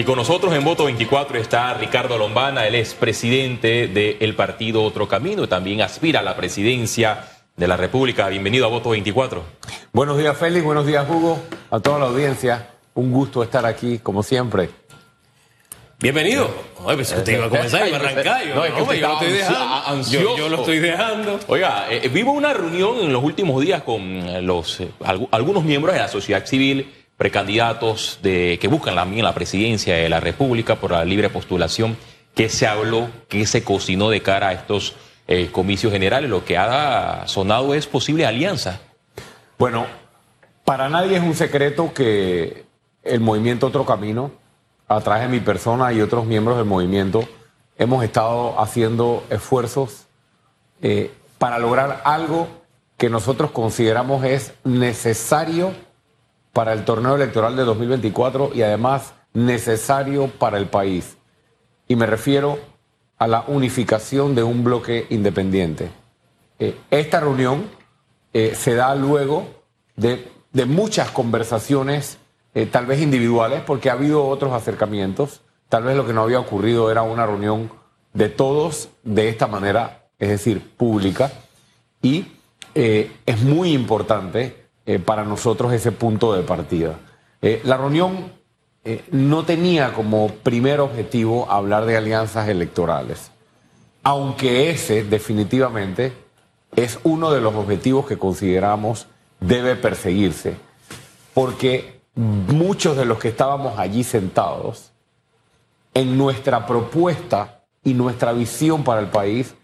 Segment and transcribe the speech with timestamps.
[0.00, 5.06] Y con nosotros en Voto 24 está Ricardo Lombana, él es presidente del partido Otro
[5.06, 8.26] Camino y también aspira a la presidencia de la República.
[8.30, 9.44] Bienvenido a Voto 24.
[9.92, 11.38] Buenos días Félix, buenos días Hugo,
[11.70, 12.70] a toda la audiencia.
[12.94, 14.70] Un gusto estar aquí, como siempre.
[16.00, 16.48] Bienvenido.
[16.82, 18.46] Oye, pues usted iba a comenzar y me arrancar.
[18.46, 19.82] Yo, No, es que usted yo lo estoy dejando.
[19.86, 20.24] ansioso.
[20.24, 21.40] Yo, yo lo estoy dejando.
[21.46, 25.62] Oiga, eh, vivo una reunión en los últimos días con eh, los eh, algu- algunos
[25.62, 26.90] miembros de la sociedad civil,
[27.20, 31.98] precandidatos que buscan también la presidencia de la República por la libre postulación.
[32.34, 34.94] que se habló, que se cocinó de cara a estos
[35.28, 36.30] eh, comicios generales?
[36.30, 38.80] Lo que ha sonado es posible alianza.
[39.58, 39.84] Bueno,
[40.64, 42.64] para nadie es un secreto que
[43.02, 44.30] el movimiento Otro Camino,
[44.88, 47.28] a través de mi persona y otros miembros del movimiento,
[47.76, 50.06] hemos estado haciendo esfuerzos
[50.80, 52.48] eh, para lograr algo
[52.96, 55.74] que nosotros consideramos es necesario
[56.52, 61.16] para el torneo electoral de 2024 y además necesario para el país.
[61.86, 62.58] Y me refiero
[63.18, 65.90] a la unificación de un bloque independiente.
[66.58, 67.68] Eh, esta reunión
[68.32, 69.46] eh, se da luego
[69.96, 72.18] de, de muchas conversaciones,
[72.54, 75.42] eh, tal vez individuales, porque ha habido otros acercamientos.
[75.68, 77.70] Tal vez lo que no había ocurrido era una reunión
[78.12, 81.32] de todos de esta manera, es decir, pública.
[82.02, 82.26] Y
[82.74, 86.98] eh, es muy importante eh, para nosotros ese punto de partida.
[87.42, 88.32] Eh, la reunión
[88.84, 93.30] eh, no tenía como primer objetivo hablar de alianzas electorales,
[94.02, 96.12] aunque ese definitivamente
[96.76, 99.06] es uno de los objetivos que consideramos
[99.40, 100.56] debe perseguirse,
[101.34, 104.92] porque muchos de los que estábamos allí sentados,
[105.94, 109.54] en nuestra propuesta y nuestra visión para el país,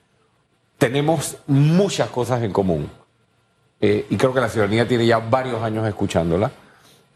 [0.78, 2.90] tenemos muchas cosas en común.
[3.80, 6.50] Eh, y creo que la ciudadanía tiene ya varios años escuchándola.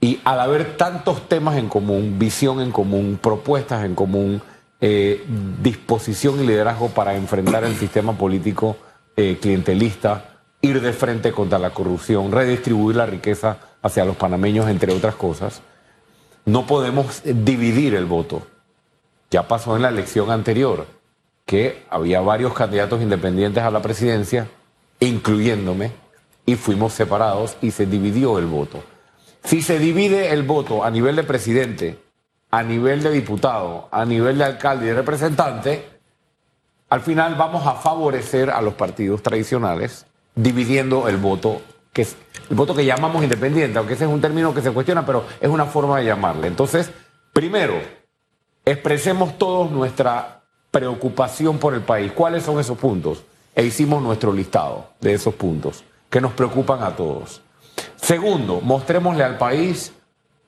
[0.00, 4.42] Y al haber tantos temas en común, visión en común, propuestas en común,
[4.80, 5.24] eh,
[5.62, 8.76] disposición y liderazgo para enfrentar el sistema político
[9.16, 14.92] eh, clientelista, ir de frente contra la corrupción, redistribuir la riqueza hacia los panameños, entre
[14.94, 15.60] otras cosas,
[16.46, 18.42] no podemos dividir el voto.
[19.30, 20.86] Ya pasó en la elección anterior
[21.44, 24.48] que había varios candidatos independientes a la presidencia,
[25.00, 25.92] incluyéndome,
[26.50, 28.82] y fuimos separados y se dividió el voto.
[29.44, 32.02] Si se divide el voto a nivel de presidente,
[32.50, 35.88] a nivel de diputado, a nivel de alcalde y de representante,
[36.88, 41.62] al final vamos a favorecer a los partidos tradicionales dividiendo el voto,
[41.92, 42.16] que es
[42.50, 45.48] el voto que llamamos independiente, aunque ese es un término que se cuestiona, pero es
[45.48, 46.48] una forma de llamarle.
[46.48, 46.90] Entonces,
[47.32, 47.74] primero,
[48.64, 52.10] expresemos todos nuestra preocupación por el país.
[52.10, 53.22] ¿Cuáles son esos puntos?
[53.54, 57.40] E hicimos nuestro listado de esos puntos que nos preocupan a todos.
[57.96, 59.92] Segundo, mostrémosle al país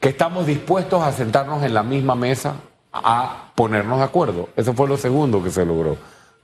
[0.01, 2.57] que estamos dispuestos a sentarnos en la misma mesa
[2.93, 4.49] a ponernos de acuerdo.
[4.57, 5.97] Eso fue lo segundo que se logró.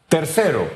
[0.09, 0.69] Tercero,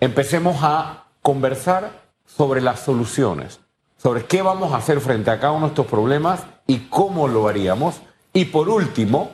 [0.00, 3.60] empecemos a conversar sobre las soluciones,
[3.96, 7.46] sobre qué vamos a hacer frente a cada uno de estos problemas y cómo lo
[7.46, 8.00] haríamos.
[8.32, 9.30] Y por último,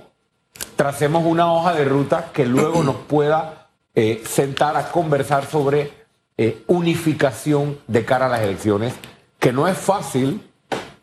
[0.77, 6.00] tracemos una hoja de ruta que luego nos pueda eh, sentar a conversar sobre
[6.43, 8.95] eh, unificación de cara a las elecciones,
[9.39, 10.41] que no es fácil,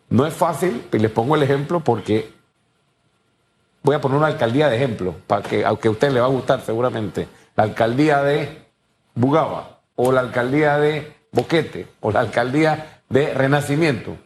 [0.09, 2.33] no es fácil, y les pongo el ejemplo porque
[3.83, 6.29] voy a poner una alcaldía de ejemplo, para que, aunque a usted le va a
[6.29, 8.65] gustar seguramente, la alcaldía de
[9.13, 14.17] Bugaba, o la alcaldía de Boquete, o la alcaldía de Renacimiento.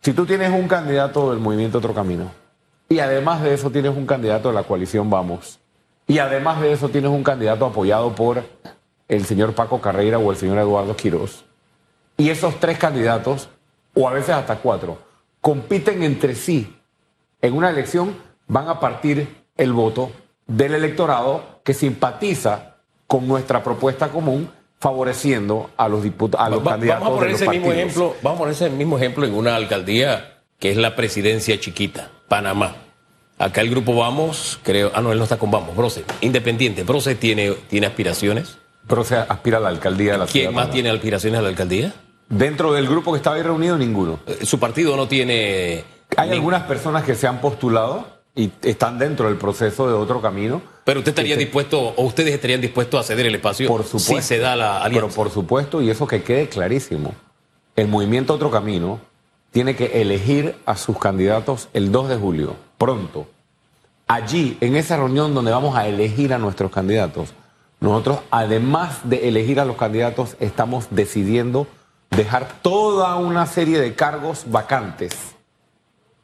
[0.00, 2.30] Si tú tienes un candidato del movimiento Otro Camino,
[2.88, 5.58] y además de eso tienes un candidato de la coalición Vamos,
[6.06, 8.42] y además de eso tienes un candidato apoyado por
[9.08, 11.44] el señor Paco Carreira o el señor Eduardo Quiroz,
[12.16, 13.48] y esos tres candidatos,
[13.94, 14.98] o a veces hasta cuatro,
[15.40, 16.74] compiten entre sí
[17.42, 18.16] en una elección,
[18.48, 20.10] van a partir el voto
[20.46, 26.04] del electorado que simpatiza con nuestra propuesta común, favoreciendo a los,
[26.38, 28.54] a los Va- candidatos vamos a poner de los ese mismo ejemplo, vamos a poner
[28.54, 32.76] ese mismo ejemplo en una alcaldía que es la presidencia chiquita, Panamá.
[33.38, 36.82] Acá el grupo Vamos, creo, ah no, él no está con Vamos, Brose, independiente.
[36.84, 38.58] Brose tiene, tiene aspiraciones.
[38.86, 40.52] Pero se aspira a la alcaldía de la ¿Quién ciudad.
[40.64, 41.92] más tiene aspiraciones a la alcaldía?
[42.28, 44.20] Dentro del grupo que estaba ahí reunido, ninguno.
[44.26, 45.84] Eh, Su partido no tiene.
[46.16, 50.20] Hay ni- algunas personas que se han postulado y están dentro del proceso de otro
[50.20, 50.62] camino.
[50.84, 54.14] Pero usted estaría Este- dispuesto, o ustedes estarían dispuestos a ceder el espacio Por supuesto.
[54.16, 55.16] si se da la Pero alianza.
[55.16, 57.14] por supuesto, y eso que quede clarísimo,
[57.74, 59.00] el movimiento Otro Camino
[59.50, 63.26] tiene que elegir a sus candidatos el 2 de julio, pronto.
[64.06, 67.32] Allí, en esa reunión donde vamos a elegir a nuestros candidatos,
[67.80, 71.66] nosotros, además de elegir a los candidatos, estamos decidiendo
[72.10, 75.12] dejar toda una serie de cargos vacantes.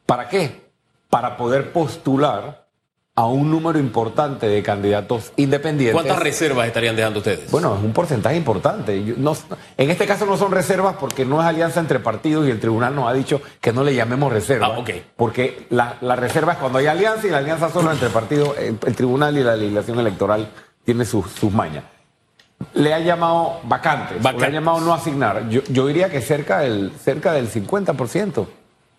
[0.05, 0.63] ¿Para qué?
[1.09, 2.65] para poder postular
[3.15, 5.93] a un número importante de candidatos independientes.
[5.93, 7.51] ¿Cuántas reservas estarían dejando ustedes?
[7.51, 9.03] Bueno, es un porcentaje importante.
[9.05, 9.37] Yo- no-
[9.77, 12.95] en este caso no son reservas porque no es alianza entre partidos y el tribunal
[12.95, 14.71] nos ha dicho que no le llamemos reserva.
[14.73, 14.89] Ah, ok.
[15.15, 18.57] Porque la, la reserva es cuando hay alianza y la alianza solo entre partidos.
[18.57, 20.49] El, el tribunal y la legislación electoral
[20.83, 21.83] tiene sus, sus mañas.
[22.73, 25.49] Le ha llamado vacantes, le ha llamado no asignar.
[25.49, 28.47] Yo, yo diría que cerca del, cerca del 50%.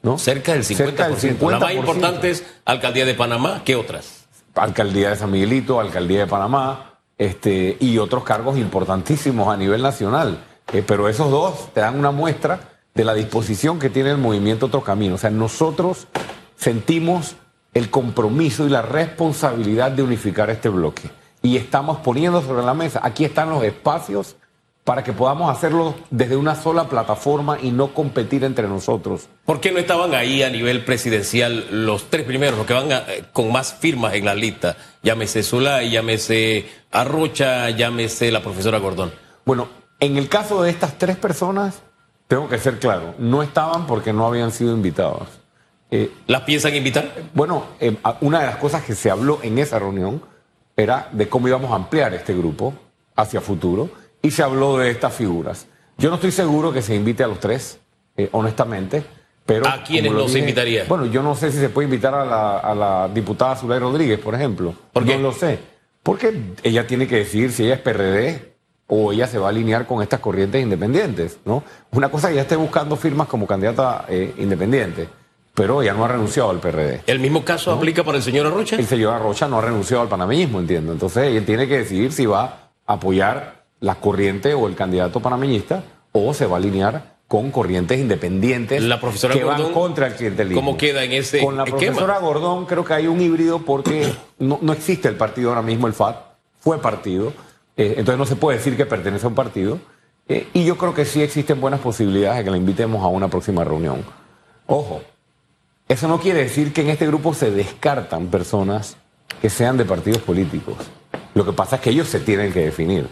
[0.03, 0.19] ¿no?
[0.19, 0.77] Cerca del 50%.
[0.77, 1.75] Cerca del La más 50%.
[1.77, 3.63] importante es Alcaldía de Panamá.
[3.65, 4.25] ¿Qué otras?
[4.55, 10.45] alcaldía de San Miguelito, alcaldía de Panamá, este, y otros cargos importantísimos a nivel nacional.
[10.73, 12.61] Eh, pero esos dos te dan una muestra
[12.95, 15.17] de la disposición que tiene el movimiento Otro Camino.
[15.17, 16.07] O sea, nosotros
[16.57, 17.37] sentimos
[17.75, 21.11] el compromiso y la responsabilidad de unificar este bloque.
[21.45, 24.35] Y estamos poniendo sobre la mesa, aquí están los espacios
[24.83, 29.29] para que podamos hacerlo desde una sola plataforma y no competir entre nosotros.
[29.45, 32.99] ¿Por qué no estaban ahí a nivel presidencial los tres primeros, los que van a-
[33.09, 34.77] eh, con más firmas en la lista?
[35.03, 39.13] Llámese Zulay, llámese Arrocha, llámese la profesora Gordón.
[39.45, 39.69] Bueno,
[40.01, 41.83] en el caso de estas tres personas,
[42.27, 45.29] tengo que ser claro, no estaban porque no habían sido invitados.
[45.91, 47.11] Eh, ¿Las piensan invitar?
[47.35, 50.23] bueno, eh, una de las cosas que se habló en esa reunión
[50.77, 52.75] era de cómo íbamos a ampliar este grupo
[53.17, 53.91] hacia futuro
[54.23, 55.67] y se habló de estas figuras.
[55.99, 57.79] Yo no estoy seguro que se invite a los tres,
[58.17, 59.05] eh, honestamente,
[59.47, 59.67] pero...
[59.69, 60.85] ¿A quiénes no se invitaría?
[60.89, 64.19] Bueno, yo no sé si se puede invitar a la, a la diputada Zulay Rodríguez,
[64.19, 64.75] por ejemplo.
[64.93, 65.17] ¿Por qué?
[65.17, 65.59] No lo sé.
[66.03, 68.55] Porque ella tiene que decidir si ella es PRD
[68.87, 71.63] o ella se va a alinear con estas corrientes independientes, ¿no?
[71.93, 75.09] Una cosa que ella esté buscando firmas como candidata eh, independiente,
[75.55, 77.03] pero ella no ha renunciado al PRD.
[77.07, 78.77] ¿El mismo caso aplica para el señor Arrocha?
[78.77, 80.93] El señor Arrocha no ha renunciado al panameñismo, entiendo.
[80.93, 85.85] Entonces ella tiene que decidir si va a apoyar la corriente o el candidato panameñista
[86.13, 90.61] o se va a alinear con corrientes independientes La profesora que van contra el clientelismo.
[90.61, 91.79] ¿cómo queda en ese Con la esquema?
[91.81, 95.87] profesora Gordón creo que hay un híbrido porque no, no existe el partido ahora mismo,
[95.87, 96.17] el FAT,
[96.61, 97.33] fue partido,
[97.77, 99.79] eh, entonces no se puede decir que pertenece a un partido.
[100.29, 103.29] eh, y yo creo que sí existen buenas posibilidades de que la invitemos a una
[103.29, 104.05] próxima reunión.
[104.67, 105.03] Ojo,
[105.89, 108.97] eso no quiere decir que en este grupo se descartan personas
[109.41, 110.77] que sean de partidos políticos.
[111.35, 113.09] Lo que pasa es que ellos se tienen que definir.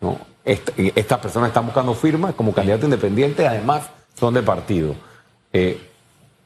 [0.00, 0.18] ¿no?
[0.44, 3.88] Est- estas personas están buscando firmas como candidato independiente, además
[4.18, 4.94] son de partido.
[5.52, 5.80] Eh,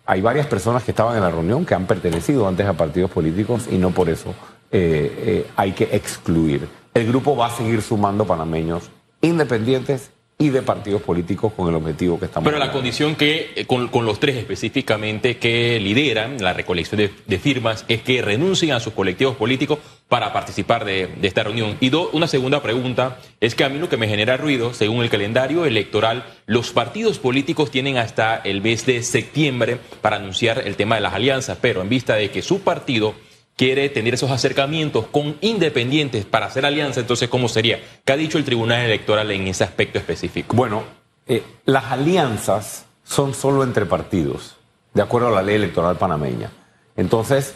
[0.06, 3.66] hay varias personas que estaban en la reunión que han pertenecido antes a partidos políticos
[3.70, 4.30] y no por eso
[4.70, 6.68] eh, eh, hay que excluir.
[6.92, 8.90] El grupo va a seguir sumando panameños
[9.22, 10.10] independientes
[10.44, 13.88] y de partidos políticos con el objetivo que estamos Pero la condición que, eh, con,
[13.88, 18.80] con los tres específicamente que lideran la recolección de, de firmas, es que renuncien a
[18.80, 21.76] sus colectivos políticos para participar de, de esta reunión.
[21.80, 25.02] Y do- una segunda pregunta es que a mí lo que me genera ruido, según
[25.02, 30.76] el calendario electoral, los partidos políticos tienen hasta el mes de septiembre para anunciar el
[30.76, 33.14] tema de las alianzas, pero en vista de que su partido
[33.56, 37.80] quiere tener esos acercamientos con independientes para hacer alianza, entonces, ¿cómo sería?
[38.04, 40.56] ¿Qué ha dicho el Tribunal Electoral en ese aspecto específico?
[40.56, 40.82] Bueno,
[41.26, 44.56] eh, las alianzas son solo entre partidos,
[44.92, 46.50] de acuerdo a la ley electoral panameña.
[46.96, 47.54] Entonces,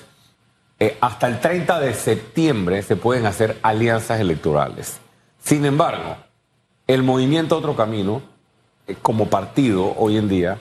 [0.79, 5.01] eh, hasta el 30 de septiembre se pueden hacer alianzas electorales.
[5.43, 6.17] Sin embargo,
[6.87, 8.23] el movimiento Otro Camino,
[8.87, 10.59] eh, como partido hoy en día,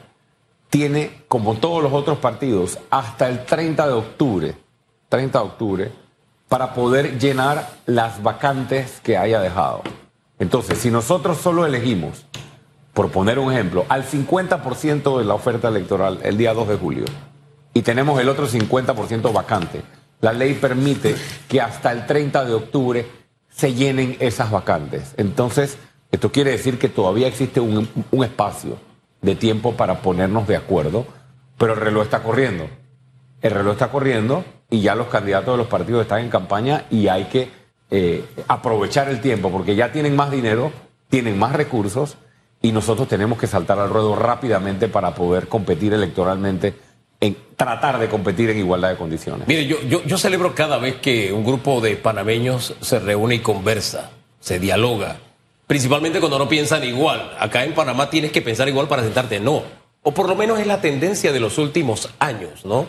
[0.69, 4.55] tiene, como todos los otros partidos, hasta el 30 de octubre,
[5.09, 5.91] 30 de octubre,
[6.49, 9.81] para poder llenar las vacantes que haya dejado.
[10.39, 12.25] Entonces, si nosotros solo elegimos,
[12.93, 17.05] por poner un ejemplo, al 50% de la oferta electoral el día 2 de julio
[17.73, 19.83] y tenemos el otro 50% vacante,
[20.21, 21.15] la ley permite
[21.47, 23.05] que hasta el 30 de octubre
[23.49, 25.13] se llenen esas vacantes.
[25.17, 25.77] Entonces,
[26.11, 28.77] esto quiere decir que todavía existe un, un espacio
[29.21, 31.05] de tiempo para ponernos de acuerdo,
[31.57, 32.67] pero el reloj está corriendo.
[33.41, 37.07] El reloj está corriendo y ya los candidatos de los partidos están en campaña y
[37.07, 37.49] hay que
[37.89, 40.71] eh, aprovechar el tiempo porque ya tienen más dinero,
[41.09, 42.17] tienen más recursos
[42.61, 46.75] y nosotros tenemos que saltar al ruedo rápidamente para poder competir electoralmente,
[47.19, 49.47] en tratar de competir en igualdad de condiciones.
[49.47, 53.39] Mire, yo, yo, yo celebro cada vez que un grupo de panameños se reúne y
[53.39, 55.17] conversa, se dialoga,
[55.65, 57.35] principalmente cuando no piensan igual.
[57.39, 59.63] Acá en Panamá tienes que pensar igual para sentarte, no.
[60.03, 62.87] O por lo menos es la tendencia de los últimos años, ¿no?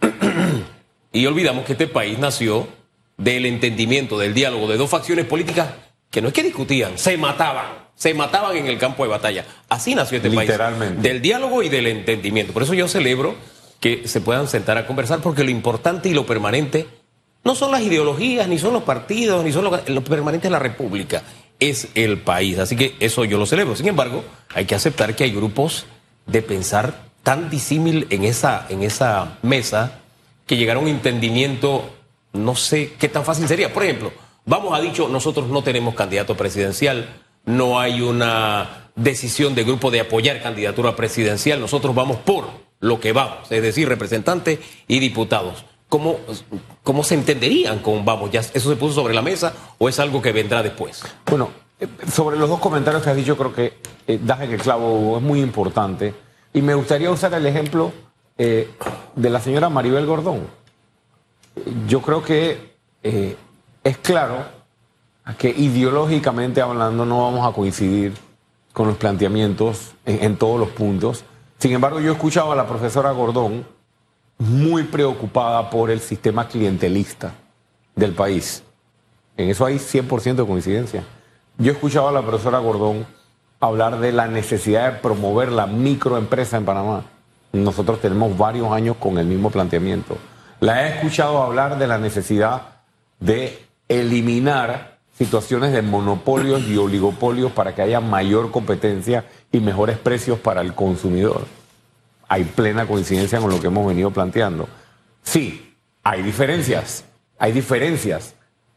[1.14, 2.68] y olvidamos que este país nació
[3.16, 5.68] del entendimiento, del diálogo de dos facciones políticas
[6.10, 9.46] que no es que discutían, se mataban, se mataban en el campo de batalla.
[9.68, 10.48] Así nació este país.
[10.48, 11.00] Literalmente.
[11.00, 12.52] Del diálogo y del entendimiento.
[12.52, 13.36] Por eso yo celebro
[13.78, 16.88] que se puedan sentar a conversar, porque lo importante y lo permanente
[17.44, 20.58] no son las ideologías, ni son los partidos, ni son lo, lo permanente de la
[20.58, 21.22] República,
[21.60, 22.58] es el país.
[22.58, 23.76] Así que eso yo lo celebro.
[23.76, 25.86] Sin embargo, hay que aceptar que hay grupos
[26.26, 30.00] de pensar tan disímil en esa, en esa mesa
[30.46, 31.90] que llegar a un entendimiento,
[32.32, 33.72] no sé qué tan fácil sería.
[33.72, 34.12] Por ejemplo,
[34.44, 40.00] vamos a dicho, nosotros no tenemos candidato presidencial, no hay una decisión de grupo de
[40.00, 42.46] apoyar candidatura presidencial, nosotros vamos por
[42.80, 45.64] lo que vamos, es decir, representantes y diputados.
[45.88, 46.18] ¿Cómo,
[46.82, 48.30] cómo se entenderían con vamos?
[48.30, 51.02] ¿Ya ¿Eso se puso sobre la mesa o es algo que vendrá después?
[51.30, 53.74] Bueno, eh, sobre los dos comentarios que has dicho, creo que
[54.06, 56.14] eh, das el clavo, es muy importante.
[56.52, 57.92] Y me gustaría usar el ejemplo
[58.38, 58.70] eh,
[59.14, 60.46] de la señora Maribel Gordón.
[61.86, 63.36] Yo creo que eh,
[63.82, 64.44] es claro
[65.38, 68.14] que ideológicamente hablando no vamos a coincidir
[68.72, 71.24] con los planteamientos en, en todos los puntos.
[71.58, 73.64] Sin embargo, yo he escuchado a la profesora Gordón
[74.38, 77.32] muy preocupada por el sistema clientelista
[77.94, 78.62] del país.
[79.36, 81.04] En eso hay 100% de coincidencia.
[81.58, 83.06] Yo he escuchado a la profesora Gordón
[83.60, 87.04] hablar de la necesidad de promover la microempresa en Panamá.
[87.54, 90.18] Nosotros tenemos varios años con el mismo planteamiento.
[90.58, 92.62] La he escuchado hablar de la necesidad
[93.20, 100.40] de eliminar situaciones de monopolios y oligopolios para que haya mayor competencia y mejores precios
[100.40, 101.46] para el consumidor.
[102.26, 104.68] Hay plena coincidencia con lo que hemos venido planteando.
[105.22, 107.04] Sí, hay diferencias,
[107.38, 108.34] hay diferencias,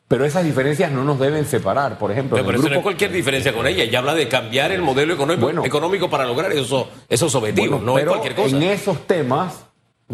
[0.08, 1.98] pero esas diferencias no nos deben separar.
[1.98, 3.84] Por ejemplo, Pero, el eso no es cualquier diferencia con ella.
[3.84, 5.66] Ella habla de cambiar el modelo económico, Bueno.
[5.66, 7.80] económico para lograr esos, esos objetivos.
[7.82, 8.56] Bueno, no es pero cualquier cosa.
[8.56, 9.66] En esos temas,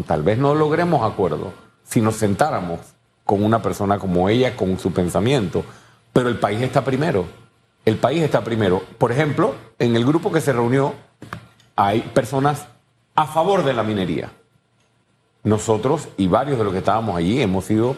[0.08, 2.80] tal vez no logremos acuerdo si nos sentáramos
[3.24, 5.64] con una persona como ella, con su pensamiento.
[6.12, 7.26] Pero el país está primero.
[7.86, 8.82] El país está primero.
[8.98, 10.94] Por ejemplo, en el grupo que se reunió,
[11.76, 12.66] hay personas
[13.16, 14.32] a favor de la minería.
[15.44, 17.96] Nosotros y varios de los que estábamos allí hemos sido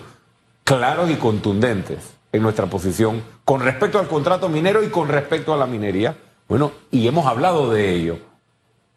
[0.65, 5.57] claros y contundentes en nuestra posición con respecto al contrato minero y con respecto a
[5.57, 6.17] la minería.
[6.50, 8.17] Bueno, y hemos hablado de ello.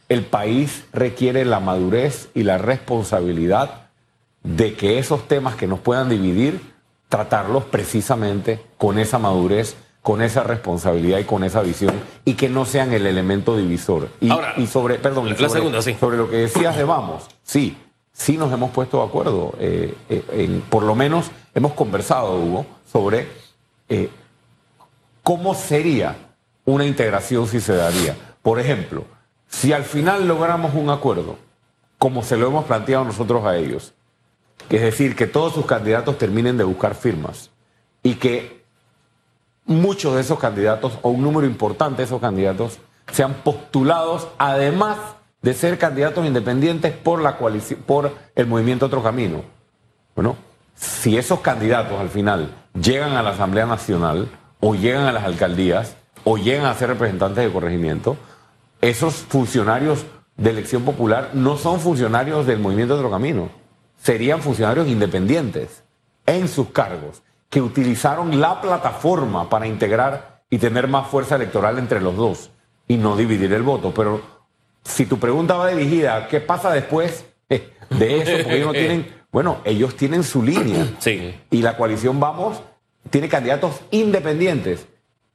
[0.08, 3.90] El país requiere la madurez y la responsabilidad
[4.42, 6.60] de que esos temas que nos puedan dividir,
[7.10, 11.94] tratarlos precisamente con esa madurez, con esa responsabilidad y con esa visión,
[12.24, 14.08] y que no sean el elemento divisor.
[14.20, 15.96] Y, Ahora, y sobre, perdón, la sobre, segunda, sí.
[16.00, 17.76] sobre lo que decías de vamos, sí,
[18.18, 19.54] sí nos hemos puesto de acuerdo.
[19.58, 23.28] eh, eh, por lo menos hemos conversado, Hugo, sobre
[23.88, 24.10] eh,
[25.22, 26.16] cómo sería
[26.64, 28.16] una integración si se daría.
[28.42, 29.04] Por ejemplo,
[29.48, 31.38] si al final logramos un acuerdo,
[31.96, 33.94] como se lo hemos planteado nosotros a ellos,
[34.68, 37.50] es decir, que todos sus candidatos terminen de buscar firmas
[38.02, 38.62] y que
[39.64, 42.78] muchos de esos candidatos, o un número importante de esos candidatos,
[43.12, 44.98] sean postulados, además
[45.42, 49.42] de ser candidatos independientes por la coalición, por el movimiento Otro Camino.
[50.14, 50.36] Bueno,
[50.74, 54.28] si esos candidatos al final llegan a la Asamblea Nacional
[54.60, 58.16] o llegan a las alcaldías o llegan a ser representantes de corregimiento,
[58.80, 63.50] esos funcionarios de elección popular no son funcionarios del movimiento Otro Camino,
[64.00, 65.82] serían funcionarios independientes
[66.26, 72.00] en sus cargos que utilizaron la plataforma para integrar y tener más fuerza electoral entre
[72.00, 72.50] los dos
[72.86, 73.92] y no dividir el voto.
[73.94, 74.20] Pero
[74.88, 78.72] si tu pregunta va dirigida a qué pasa después eh, de eso, porque ellos no
[78.78, 80.86] tienen, bueno, ellos tienen su línea.
[80.98, 81.34] Sí.
[81.50, 82.60] Y la coalición Vamos
[83.10, 84.86] tiene candidatos independientes.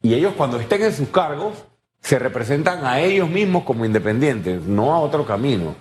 [0.01, 1.53] Y ellos cuando estén en sus cargos
[2.01, 5.75] se representan a ellos mismos como independientes, no a otro camino.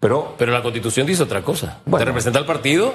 [0.00, 1.80] Pero Pero la constitución dice otra cosa.
[1.84, 1.98] Bueno.
[1.98, 2.94] Te representa al partido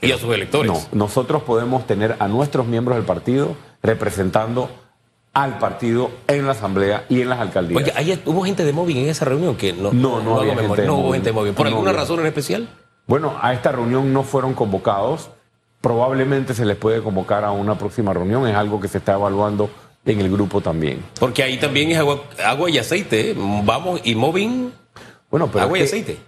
[0.00, 0.70] y a sus electores.
[0.70, 4.68] no, nosotros podemos tener a nuestros miembros del partido representando
[5.34, 7.82] al partido en la asamblea y en las alcaldías.
[7.82, 10.82] Oye, ¿ahí hubo gente de móvil en esa reunión que no, No, no había gente
[10.82, 11.54] de No hubo gente de móvil.
[11.54, 12.68] ¿Por No alguna razón en especial?
[13.06, 15.30] Bueno, a esta reunión no fueron convocados.
[15.80, 18.46] Probablemente se les puede convocar a una próxima reunión.
[18.46, 19.70] Es algo que se está evaluando
[20.04, 21.02] en el grupo también.
[21.18, 23.30] Porque ahí también es agua, agua y aceite.
[23.30, 23.34] ¿eh?
[23.64, 24.72] Vamos y móvil,
[25.30, 26.18] Bueno, pero agua y aceite.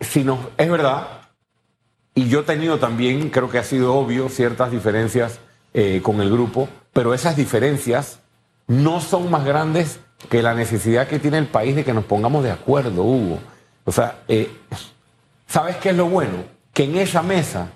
[0.00, 1.06] si nos, es verdad,
[2.14, 5.38] y yo he tenido también, creo que ha sido obvio, ciertas diferencias
[5.74, 8.20] eh, con el grupo, pero esas diferencias
[8.66, 12.42] no son más grandes que la necesidad que tiene el país de que nos pongamos
[12.44, 13.38] de acuerdo, Hugo.
[13.84, 14.50] O sea, eh,
[15.46, 16.44] ¿sabes qué es lo bueno?
[16.72, 17.70] Que en esa mesa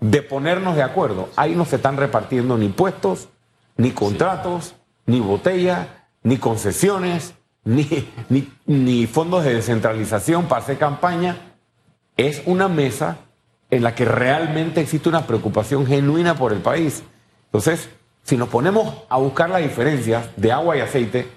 [0.00, 3.28] de ponernos de acuerdo, ahí no se están repartiendo ni puestos,
[3.76, 4.74] ni contratos,
[5.04, 5.88] ni botellas,
[6.22, 7.34] ni concesiones,
[7.64, 11.36] ni, ni, ni fondos de descentralización para hacer campaña.
[12.16, 13.18] Es una mesa
[13.70, 17.02] en la que realmente existe una preocupación genuina por el país.
[17.46, 17.88] Entonces,
[18.22, 21.28] si nos ponemos a buscar las diferencias de agua y aceite,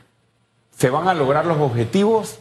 [0.76, 2.40] se van a lograr los objetivos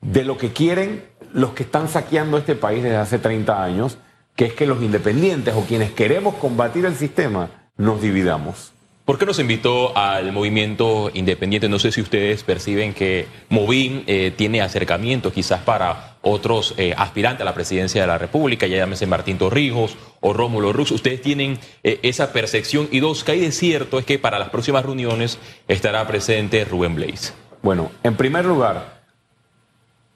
[0.00, 3.98] de lo que quieren los que están saqueando este país desde hace 30 años,
[4.36, 8.72] que es que los independientes o quienes queremos combatir el sistema nos dividamos.
[9.04, 11.68] ¿Por qué nos invitó al movimiento independiente?
[11.68, 17.42] No sé si ustedes perciben que Movín eh, tiene acercamientos quizás para otros eh, aspirantes
[17.42, 20.90] a la presidencia de la República, ya llámese Martín Torrijos o Rómulo Rux.
[20.90, 22.88] ¿Ustedes tienen eh, esa percepción?
[22.90, 25.38] Y dos, que hay de cierto es que para las próximas reuniones
[25.68, 27.32] estará presente Rubén Blaze.
[27.62, 29.02] Bueno, en primer lugar,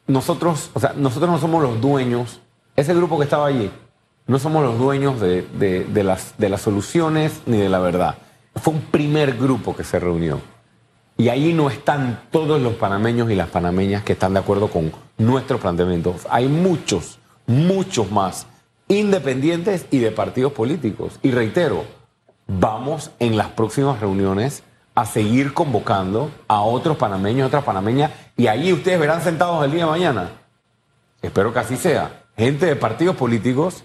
[0.06, 2.40] nosotros, o sea, nosotros no somos los dueños,
[2.74, 3.70] ese grupo que estaba allí,
[4.26, 8.16] no somos los dueños de, de, las, de las soluciones ni de la verdad.
[8.56, 10.40] Fue un primer grupo que se reunió.
[11.20, 14.92] Y ahí no están todos los panameños y las panameñas que están de acuerdo con
[15.18, 16.28] nuestros planteamientos.
[16.30, 18.46] Hay muchos, muchos más,
[18.87, 21.18] independientes y de partidos políticos.
[21.25, 21.84] Y reitero,
[22.46, 24.62] vamos en las próximas reuniones
[24.94, 29.87] a seguir convocando a otros panameños, otras panameñas, y ahí ustedes verán sentados el día
[29.87, 30.30] de mañana.
[31.20, 32.26] Espero que así sea.
[32.37, 33.82] Gente de partidos políticos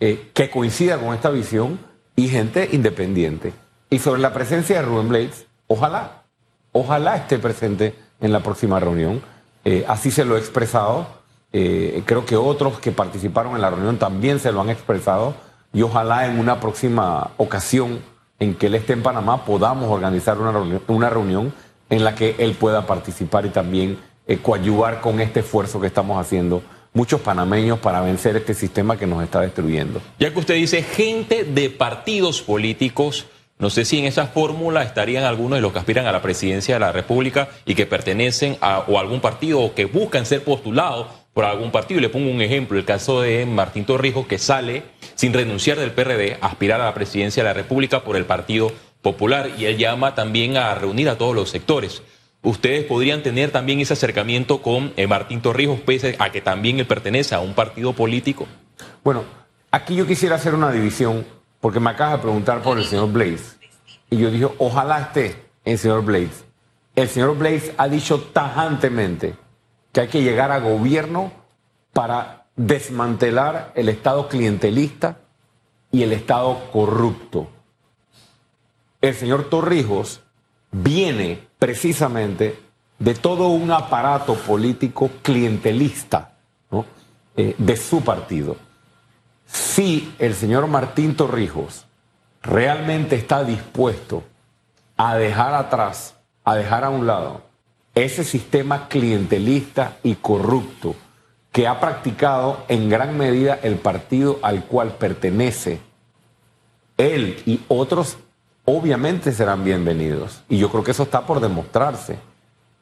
[0.00, 1.78] eh, que coincida con esta visión
[2.16, 3.52] y gente independiente.
[3.88, 6.25] Y sobre la presencia de Rubén Blades, ojalá,
[6.76, 9.22] ojalá esté presente en la próxima reunión.
[9.64, 11.06] Eh, así se lo he expresado.
[11.52, 15.34] Eh, creo que otros que participaron en la reunión también se lo han expresado.
[15.72, 18.00] Y ojalá en una próxima ocasión
[18.38, 21.54] en que él esté en Panamá podamos organizar una reunión, una reunión
[21.88, 26.20] en la que él pueda participar y también eh, coadyuvar con este esfuerzo que estamos
[26.20, 30.00] haciendo muchos panameños para vencer este sistema que nos está destruyendo.
[30.18, 33.26] Ya que usted dice gente de partidos políticos,
[33.58, 36.74] no sé si en esa fórmula estarían algunos de los que aspiran a la presidencia
[36.74, 41.06] de la República y que pertenecen a o algún partido o que buscan ser postulados
[41.32, 42.00] por algún partido.
[42.00, 44.82] Le pongo un ejemplo, el caso de Martín Torrijos, que sale
[45.14, 48.70] sin renunciar del PRD a aspirar a la presidencia de la República por el Partido
[49.00, 52.02] Popular y él llama también a reunir a todos los sectores.
[52.42, 56.86] Ustedes podrían tener también ese acercamiento con eh, Martín Torrijos, pese a que también él
[56.86, 58.46] pertenece a un partido político.
[59.02, 59.24] Bueno,
[59.70, 61.24] aquí yo quisiera hacer una división
[61.60, 63.56] porque me acaba de preguntar por el señor Blaze.
[64.10, 66.44] Y yo dije, ojalá esté el señor Blaze.
[66.94, 69.36] El señor Blaze ha dicho tajantemente
[69.92, 71.32] que hay que llegar a gobierno
[71.92, 75.18] para desmantelar el Estado clientelista
[75.90, 77.48] y el Estado corrupto.
[79.00, 80.22] El señor Torrijos
[80.72, 82.58] viene precisamente
[82.98, 86.34] de todo un aparato político clientelista
[87.36, 88.56] eh, de su partido
[89.46, 91.86] si el señor Martín Torrijos
[92.42, 94.24] realmente está dispuesto
[94.96, 97.42] a dejar atrás, a dejar a un lado
[97.94, 100.94] ese sistema clientelista y corrupto
[101.50, 105.80] que ha practicado en gran medida el partido al cual pertenece,
[106.98, 108.18] él y otros
[108.66, 110.42] obviamente serán bienvenidos.
[110.50, 112.18] Y yo creo que eso está por demostrarse.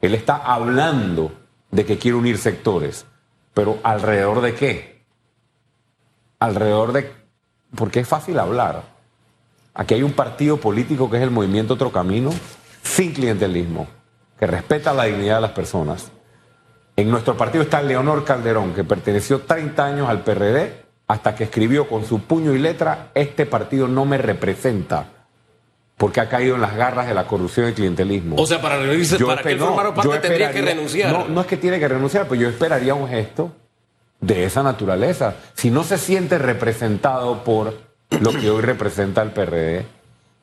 [0.01, 1.31] Él está hablando
[1.71, 3.07] de que quiere unir sectores,
[3.55, 4.94] pero alrededor de qué?
[6.45, 7.11] Alrededor de...
[7.75, 8.83] Porque es fácil hablar.
[9.75, 12.31] Aquí hay un partido político que es el Movimiento Otro Camino,
[12.83, 13.89] sin clientelismo,
[14.39, 16.13] que respeta la dignidad de las personas.
[16.97, 21.89] En nuestro partido está Leonor Calderón, que perteneció 30 años al PRD hasta que escribió
[21.89, 25.09] con su puño y letra, este partido no me representa,
[25.99, 28.37] porque ha caído en las garras de la corrupción y el clientelismo.
[28.37, 31.13] O sea, para, para que él formara parte tendría que renunciar.
[31.13, 33.53] No, no es que tiene que renunciar, pero yo esperaría un gesto
[34.21, 35.37] de esa naturaleza.
[35.55, 37.79] Si no se siente representado por
[38.11, 39.85] lo que hoy representa el PRD,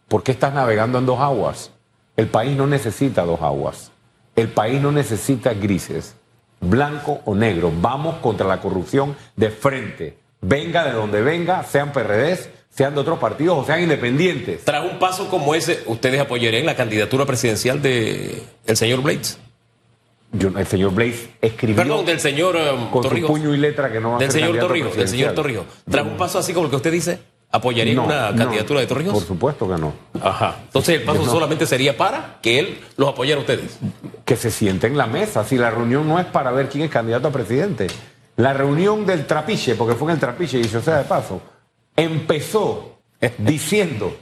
[0.08, 1.72] ¿por qué estás navegando en dos aguas?
[2.18, 3.92] El país no necesita dos aguas.
[4.36, 6.16] El país no necesita grises,
[6.60, 7.72] blanco o negro.
[7.82, 10.18] Vamos contra la corrupción de frente.
[10.42, 14.64] Venga de donde venga, sean PRDs, sean de otros partidos o sean independientes.
[14.64, 19.38] Tras un paso como ese, ¿ustedes apoyarían la candidatura presidencial del el señor Blades?
[20.34, 21.84] El señor Blaze escribió.
[21.84, 24.96] Perdón, del señor um, con su puño y letra que no va Del señor Torrijos,
[24.96, 25.66] del señor Torrijos.
[25.90, 27.20] Tras un paso así como el que usted dice,
[27.52, 29.14] ¿apoyaría una candidatura de Torrijos?
[29.14, 29.94] Por supuesto que no.
[30.22, 30.60] Ajá.
[30.66, 33.78] Entonces el paso solamente sería para que él los apoyara a ustedes.
[34.24, 35.44] Que se siente en la mesa.
[35.44, 37.88] Si la reunión no es para ver quién es candidato a presidente.
[38.38, 41.42] La reunión del trapiche, porque fue en el trapiche, y sea de paso,
[41.96, 43.00] empezó
[43.38, 44.16] diciendo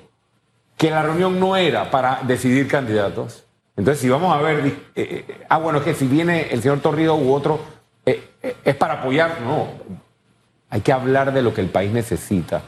[0.76, 3.46] que la reunión no era para decidir candidatos
[3.80, 6.82] entonces, si vamos a ver, eh, eh, ah, bueno, es que si viene el señor
[6.82, 7.62] Torrido u otro,
[8.06, 9.70] eh, es para apoyar, no.
[10.70, 12.62] Hay que hablar de lo que el país necesita.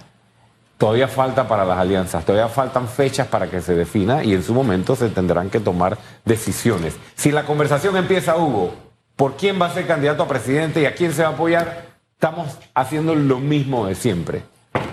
[0.78, 4.54] Todavía falta para las alianzas, todavía faltan fechas para que se defina y en su
[4.54, 6.96] momento se tendrán que tomar decisiones.
[7.16, 8.74] Si la conversación empieza, Hugo,
[9.18, 11.88] por quién va a ser candidato a presidente y a quién se va a apoyar,
[12.14, 14.44] estamos haciendo lo mismo de siempre.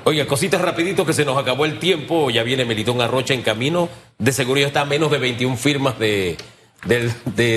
[0.08, 2.30] Oye, cositas rapidito que se nos acabó el tiempo.
[2.30, 3.90] Ya viene Melitón Arrocha en camino.
[4.16, 6.38] De seguridad está a menos de 21 firmas de,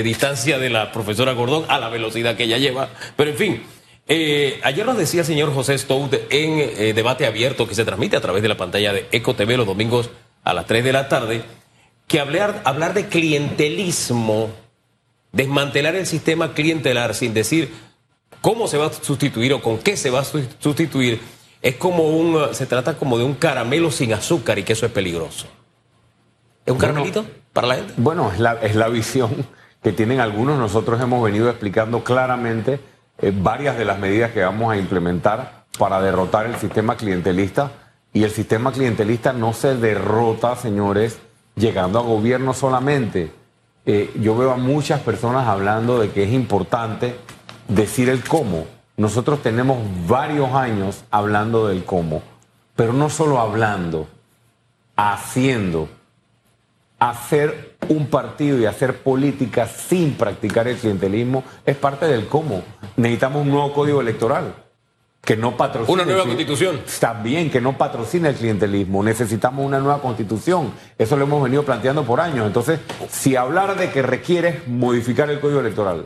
[0.03, 2.89] distancia de la profesora Gordón a la velocidad que ella lleva.
[3.15, 3.63] Pero en fin,
[4.05, 8.17] eh, ayer nos decía el señor José Stout en eh, debate abierto que se transmite
[8.17, 10.09] a través de la pantalla de Eco TV los domingos
[10.43, 11.43] a las 3 de la tarde,
[12.05, 14.49] que hablar, hablar de clientelismo,
[15.31, 17.71] desmantelar el sistema clientelar sin decir
[18.41, 21.21] cómo se va a sustituir o con qué se va a sustituir,
[21.61, 24.91] es como un, se trata como de un caramelo sin azúcar y que eso es
[24.91, 25.47] peligroso.
[26.65, 27.93] ¿Es un caramelito para la gente?
[27.97, 29.45] Bueno, es la, es la visión
[29.83, 30.57] que tienen algunos.
[30.57, 32.79] Nosotros hemos venido explicando claramente
[33.19, 37.71] eh, varias de las medidas que vamos a implementar para derrotar el sistema clientelista.
[38.13, 41.19] Y el sistema clientelista no se derrota, señores,
[41.55, 43.31] llegando a gobierno solamente.
[43.85, 47.15] Eh, yo veo a muchas personas hablando de que es importante
[47.67, 48.65] decir el cómo.
[49.01, 52.21] Nosotros tenemos varios años hablando del cómo,
[52.75, 54.07] pero no solo hablando,
[54.95, 55.89] haciendo.
[56.99, 62.61] Hacer un partido y hacer política sin practicar el clientelismo es parte del cómo.
[62.95, 64.53] Necesitamos un nuevo código electoral
[65.19, 65.95] que no patrocine.
[65.95, 66.81] Una nueva constitución.
[66.85, 69.01] Está bien, que no patrocine el clientelismo.
[69.01, 70.73] Necesitamos una nueva constitución.
[70.95, 72.45] Eso lo hemos venido planteando por años.
[72.45, 76.05] Entonces, si hablar de que requiere modificar el código electoral,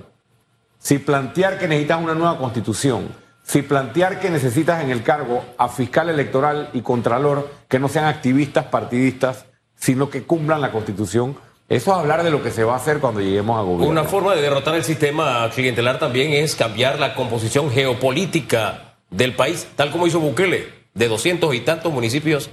[0.85, 3.07] si plantear que necesitas una nueva constitución,
[3.41, 8.05] si plantear que necesitas en el cargo a fiscal electoral y contralor que no sean
[8.05, 11.37] activistas partidistas, sino que cumplan la constitución,
[11.69, 13.87] eso es hablar de lo que se va a hacer cuando lleguemos a gobierno.
[13.87, 19.67] Una forma de derrotar el sistema clientelar también es cambiar la composición geopolítica del país,
[19.75, 22.51] tal como hizo Bukele, de doscientos y tantos municipios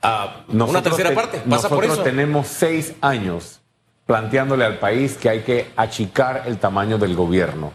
[0.00, 1.42] a una tercera parte.
[1.46, 2.02] Pasa por eso.
[2.02, 3.60] tenemos seis años
[4.06, 7.72] planteándole al país que hay que achicar el tamaño del gobierno,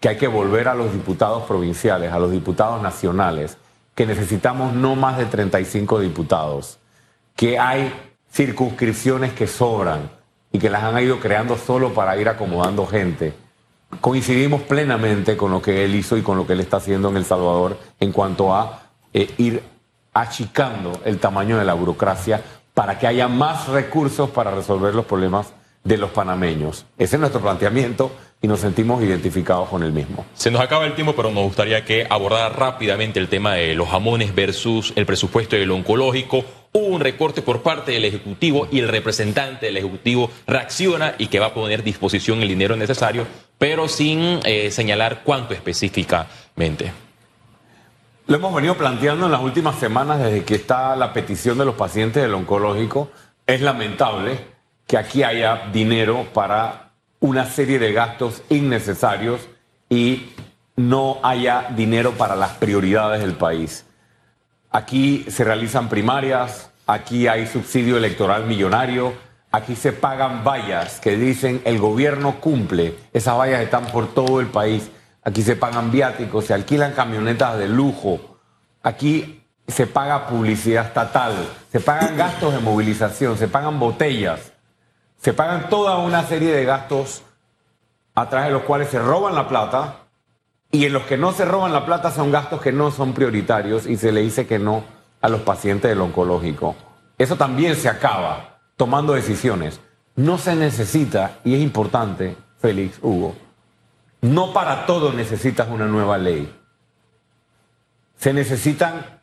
[0.00, 3.58] que hay que volver a los diputados provinciales, a los diputados nacionales,
[3.94, 6.78] que necesitamos no más de 35 diputados,
[7.36, 7.92] que hay
[8.32, 10.10] circunscripciones que sobran
[10.50, 13.34] y que las han ido creando solo para ir acomodando gente.
[14.00, 17.16] Coincidimos plenamente con lo que él hizo y con lo que él está haciendo en
[17.16, 19.62] El Salvador en cuanto a eh, ir
[20.14, 22.42] achicando el tamaño de la burocracia
[22.74, 25.52] para que haya más recursos para resolver los problemas
[25.84, 26.86] de los panameños.
[26.98, 30.24] Ese es nuestro planteamiento y nos sentimos identificados con el mismo.
[30.34, 33.88] Se nos acaba el tiempo, pero nos gustaría que abordara rápidamente el tema de los
[33.88, 36.44] jamones versus el presupuesto del oncológico.
[36.72, 41.40] Hubo un recorte por parte del Ejecutivo y el representante del Ejecutivo reacciona y que
[41.40, 43.26] va a poner a disposición el dinero necesario,
[43.58, 46.92] pero sin eh, señalar cuánto específicamente.
[48.26, 51.74] Lo hemos venido planteando en las últimas semanas desde que está la petición de los
[51.74, 53.10] pacientes del oncológico.
[53.46, 54.38] Es lamentable
[54.86, 59.48] que aquí haya dinero para una serie de gastos innecesarios
[59.88, 60.30] y
[60.76, 63.84] no haya dinero para las prioridades del país.
[64.70, 69.12] Aquí se realizan primarias, aquí hay subsidio electoral millonario,
[69.50, 74.46] aquí se pagan vallas que dicen el gobierno cumple, esas vallas están por todo el
[74.46, 74.90] país
[75.22, 78.38] aquí se pagan viáticos, se alquilan camionetas de lujo,
[78.82, 81.34] aquí se paga publicidad estatal,
[81.70, 84.52] se pagan gastos de movilización, se pagan botellas,
[85.18, 87.22] se pagan toda una serie de gastos
[88.14, 90.06] a través de los cuales se roban la plata
[90.72, 93.86] y en los que no se roban la plata son gastos que no son prioritarios
[93.86, 94.84] y se le dice que no
[95.20, 96.74] a los pacientes del oncológico.
[97.18, 99.80] Eso también se acaba tomando decisiones.
[100.16, 103.34] No se necesita, y es importante, Félix, Hugo,
[104.20, 106.54] no para todo necesitas una nueva ley.
[108.16, 109.20] Se necesitan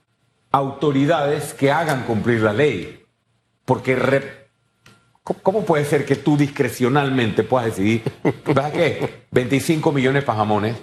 [0.51, 3.05] autoridades que hagan cumplir la ley.
[3.65, 4.47] Porque,
[5.23, 8.03] ¿cómo puede ser que tú discrecionalmente puedas decidir,
[8.45, 9.25] ¿verdad qué?
[9.31, 10.77] 25 millones para jamones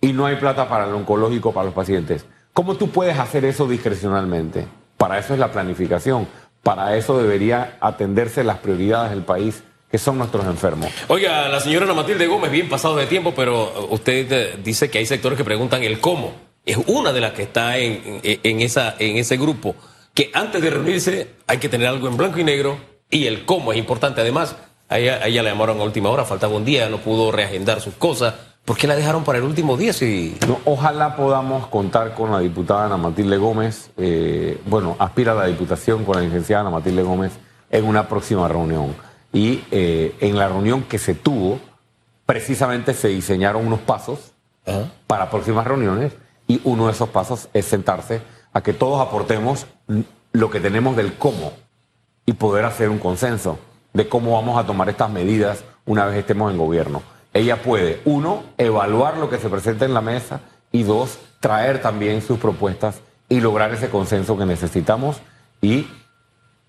[0.00, 2.26] y no hay plata para el oncológico para los pacientes.
[2.52, 4.66] ¿Cómo tú puedes hacer eso discrecionalmente?
[4.98, 6.28] Para eso es la planificación.
[6.62, 10.90] Para eso debería atenderse las prioridades del país que son nuestros enfermos.
[11.08, 14.96] Oiga, la señora Ana Matilde Gómez, bien pasado de tiempo, pero usted eh, dice que
[14.96, 16.32] hay sectores que preguntan el cómo.
[16.64, 19.74] Es una de las que está en, esa, en ese grupo,
[20.14, 22.78] que antes de reunirse hay que tener algo en blanco y negro
[23.10, 24.22] y el cómo es importante.
[24.22, 24.56] Además,
[24.88, 28.32] a ella, le llamaron a última hora, faltaba un día, no pudo reagendar sus cosas.
[28.64, 29.92] ¿Por qué la dejaron para el último día?
[29.92, 30.38] Si...
[30.64, 33.90] ojalá podamos contar con la diputada Ana Matilde Gómez.
[33.98, 37.32] Eh, bueno, aspira a la diputación con la licenciada Ana Matilde Gómez
[37.70, 38.94] en una próxima reunión.
[39.32, 41.58] Y eh, en la reunión que se tuvo,
[42.26, 44.32] precisamente se diseñaron unos pasos
[45.06, 46.12] para próximas reuniones
[46.46, 49.66] y uno de esos pasos es sentarse a que todos aportemos
[50.32, 51.52] lo que tenemos del cómo
[52.26, 53.58] y poder hacer un consenso
[53.92, 57.02] de cómo vamos a tomar estas medidas una vez estemos en gobierno.
[57.34, 60.40] Ella puede, uno, evaluar lo que se presenta en la mesa
[60.70, 65.20] y dos, traer también sus propuestas y lograr ese consenso que necesitamos.
[65.60, 65.86] Y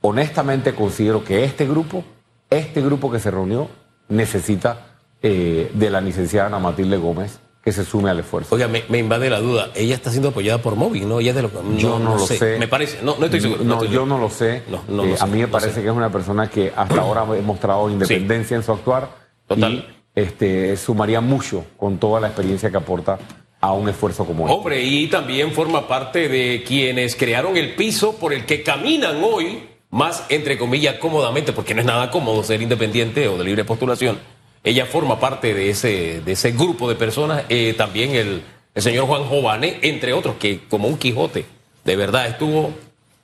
[0.02, 2.04] honestamente considero que este grupo
[2.50, 3.70] este grupo que se reunió
[4.10, 8.56] necesita eh, de la licenciada Ana Matilde Gómez que se sume al esfuerzo.
[8.56, 9.70] Oiga, me, invade la duda.
[9.74, 11.22] Ella está siendo apoyada por Móvil, ¿no?
[11.22, 12.58] Ella de lo, yo no, lo sé.
[12.60, 13.64] Me parece, no, no estoy seguro.
[13.64, 14.58] No, yo no lo sé.
[14.58, 18.58] Eh, a mí me parece que es una persona que hasta ahora ha mostrado independencia
[18.58, 19.24] en su actuar.
[19.48, 19.96] Total.
[20.16, 23.20] este, sumaría mucho con toda la experiencia que aporta
[23.62, 24.58] a un esfuerzo como este.
[24.58, 29.70] Hombre, y también forma parte de quienes crearon el piso por el que caminan hoy,
[29.94, 34.20] más entre comillas cómodamente, porque no es nada cómodo ser independiente o de libre postulación.
[34.64, 38.42] Ella forma parte de ese, de ese grupo de personas, eh, también el,
[38.74, 41.46] el señor Juan Jovane, entre otros, que como un Quijote,
[41.84, 42.74] de verdad estuvo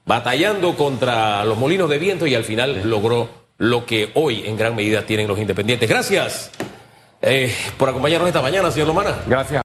[0.06, 4.76] batallando contra los molinos de viento y al final logró lo que hoy en gran
[4.76, 5.90] medida tienen los independientes.
[5.90, 6.52] Gracias
[7.20, 9.18] eh, por acompañarnos esta mañana, señor Lomana.
[9.26, 9.58] Gracias.